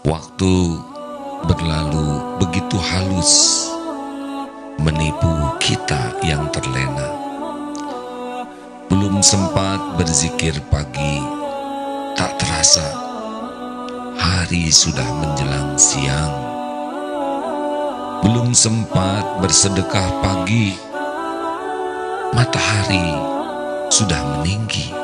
Waktu 0.00 0.80
berlalu 1.44 2.40
begitu 2.40 2.80
halus 2.80 3.68
menipu 4.80 5.28
kita 5.60 6.16
yang 6.24 6.48
terlena. 6.48 7.04
Belum 8.88 9.20
sempat 9.20 10.00
berzikir 10.00 10.56
pagi, 10.72 11.20
tak 12.16 12.32
terasa 12.40 12.88
hari 14.16 14.72
sudah 14.72 15.04
menjelang 15.20 15.76
siang. 15.76 16.32
Belum 18.24 18.56
sempat 18.56 19.44
bersedekah 19.44 20.08
pagi, 20.24 20.80
matahari 22.32 23.20
sudah 23.92 24.40
meninggi. 24.40 24.99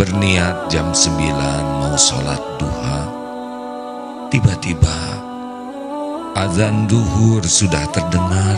Berniat 0.00 0.72
jam 0.72 0.96
sembilan 0.96 1.76
mau 1.76 1.92
sholat 1.92 2.40
duha, 2.56 3.00
tiba-tiba 4.32 4.96
azan 6.40 6.88
duhur 6.88 7.44
sudah 7.44 7.84
terdengar. 7.92 8.56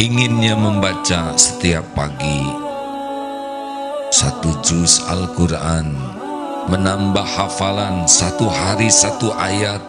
Inginnya 0.00 0.56
membaca 0.56 1.36
setiap 1.36 1.84
pagi 1.92 2.48
satu 4.08 4.56
juz 4.64 5.04
Al-Quran, 5.04 5.92
menambah 6.72 7.28
hafalan 7.28 8.08
satu 8.08 8.48
hari 8.48 8.88
satu 8.88 9.28
ayat, 9.36 9.84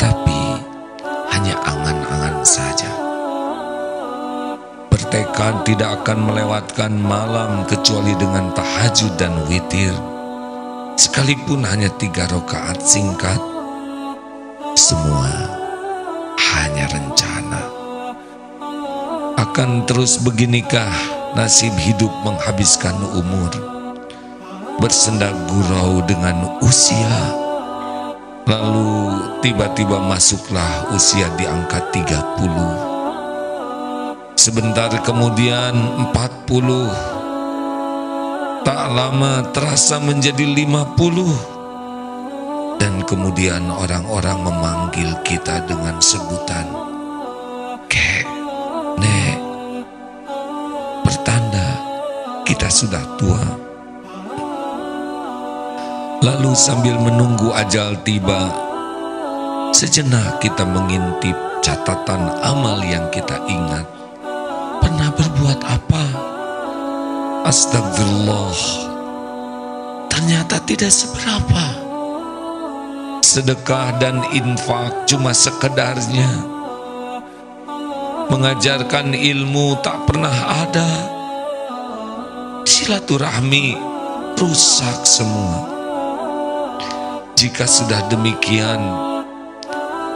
tapi 0.00 0.56
hanya 1.36 1.60
angan-angan 1.68 2.40
saja. 2.48 3.05
Bertekad 5.16 5.64
tidak 5.64 6.04
akan 6.04 6.28
melewatkan 6.28 6.92
malam 6.92 7.64
kecuali 7.64 8.12
dengan 8.20 8.52
tahajud 8.52 9.16
dan 9.16 9.32
witir. 9.48 9.96
Sekalipun 11.00 11.64
hanya 11.64 11.88
tiga 11.96 12.28
rakaat 12.28 12.76
singkat, 12.84 13.40
semua 14.76 15.32
hanya 16.36 16.84
rencana. 16.92 17.64
Akan 19.40 19.88
terus 19.88 20.20
beginikah 20.20 20.92
nasib 21.32 21.72
hidup 21.80 22.12
menghabiskan 22.20 23.00
umur? 23.16 23.56
Bersenda 24.84 25.32
gurau 25.48 26.04
dengan 26.04 26.60
usia, 26.60 27.16
lalu 28.44 29.16
tiba-tiba 29.40 29.96
masuklah 29.96 30.92
usia 30.92 31.24
di 31.40 31.48
angka 31.48 31.80
30. 31.88 32.95
Sebentar 34.36 34.92
kemudian 35.00 35.72
40, 36.12 36.92
tak 38.68 38.84
lama 38.92 39.40
terasa 39.56 39.96
menjadi 39.96 40.44
50 40.44 42.76
dan 42.76 43.00
kemudian 43.08 43.72
orang-orang 43.72 44.36
memanggil 44.44 45.08
kita 45.24 45.64
dengan 45.64 45.96
sebutan 46.04 46.68
kek, 47.88 48.28
nek, 49.00 49.40
pertanda 51.00 51.80
kita 52.44 52.68
sudah 52.68 53.16
tua. 53.16 53.40
Lalu 56.20 56.52
sambil 56.52 57.00
menunggu 57.00 57.56
ajal 57.56 57.96
tiba, 58.04 58.52
sejenak 59.72 60.44
kita 60.44 60.68
mengintip 60.68 61.40
catatan 61.64 62.36
amal 62.44 62.84
yang 62.84 63.08
kita 63.08 63.40
ingat. 63.48 63.96
Berbuat 65.36 65.68
apa? 65.68 66.04
Astagfirullah. 67.44 68.56
Ternyata 70.08 70.64
tidak 70.64 70.88
seberapa 70.88 71.64
sedekah 73.20 74.00
dan 74.00 74.24
infak 74.32 75.04
cuma 75.04 75.36
sekedarnya. 75.36 76.40
Mengajarkan 78.32 79.12
ilmu 79.12 79.76
tak 79.84 80.08
pernah 80.08 80.64
ada. 80.64 80.88
Silaturahmi 82.64 83.76
rusak 84.40 85.04
semua. 85.04 85.68
Jika 87.36 87.68
sudah 87.68 88.08
demikian, 88.08 88.80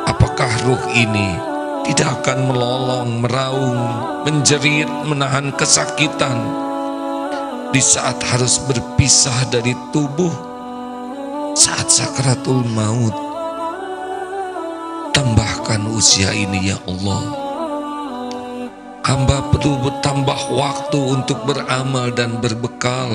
apakah 0.09 0.49
ruh 0.65 0.81
ini 0.97 1.50
tidak 1.91 2.23
akan 2.23 2.39
melolong, 2.47 3.11
meraung, 3.27 3.83
menjerit, 4.23 4.87
menahan 5.11 5.51
kesakitan 5.59 6.39
di 7.75 7.83
saat 7.83 8.23
harus 8.31 8.63
berpisah 8.63 9.51
dari 9.51 9.75
tubuh? 9.91 10.51
saat 11.61 11.93
sakratul 11.93 12.63
maut. 12.73 13.13
Tambahkan 15.11 15.83
usia 15.93 16.33
ini 16.33 16.73
ya 16.73 16.79
Allah. 16.89 17.25
Hamba 19.05 19.51
perlu 19.53 19.77
bertambah 19.85 20.41
waktu 20.55 20.99
untuk 21.21 21.43
beramal 21.45 22.15
dan 22.15 22.39
berbekal 22.39 23.11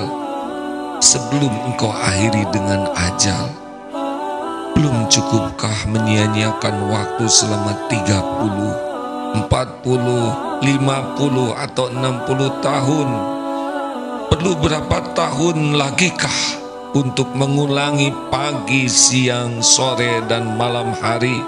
sebelum 1.01 1.73
engkau 1.73 1.89
akhiri 1.89 2.43
dengan 2.51 2.91
ajal. 2.93 3.64
Belum 4.85 5.09
cukupkah 5.09 5.89
menyia-nyiakan 5.89 6.93
waktu 6.93 7.25
selama 7.25 7.89
30, 7.89 9.49
40, 9.49 10.61
50 10.61 10.61
atau 11.57 11.85
60 11.89 12.61
tahun? 12.61 13.09
Perlu 14.29 14.51
berapa 14.61 14.97
tahun 15.17 15.73
lagi 15.73 16.13
kah? 16.13 16.61
untuk 16.93 17.33
mengulangi 17.33 18.13
pagi, 18.29 18.85
siang, 18.85 19.65
sore, 19.65 20.21
dan 20.29 20.53
malam 20.53 20.93
hari. 20.93 21.41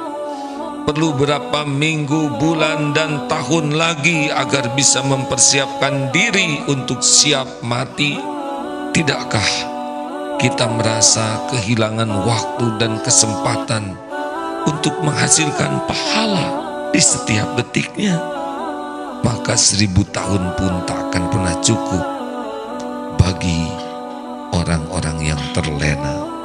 Perlu 0.90 1.14
berapa 1.14 1.62
minggu, 1.62 2.42
bulan, 2.42 2.98
dan 2.98 3.30
tahun 3.30 3.78
lagi 3.78 4.34
agar 4.34 4.74
bisa 4.74 5.06
mempersiapkan 5.06 6.10
diri 6.10 6.66
untuk 6.66 7.06
siap 7.06 7.62
mati? 7.62 8.18
Tidakkah 8.98 9.77
kita 10.38 10.70
merasa 10.70 11.50
kehilangan 11.50 12.10
waktu 12.22 12.66
dan 12.78 13.02
kesempatan 13.02 13.98
untuk 14.70 14.94
menghasilkan 15.02 15.82
pahala 15.90 16.46
di 16.94 17.02
setiap 17.02 17.58
detiknya? 17.58 18.22
Maka 19.26 19.58
seribu 19.58 20.06
tahun 20.14 20.54
pun 20.54 20.86
tak 20.86 21.10
akan 21.10 21.24
pernah 21.34 21.58
cukup 21.66 22.06
bagi 23.18 23.66
orang-orang 24.54 25.34
yang 25.34 25.42
terlena 25.58 26.37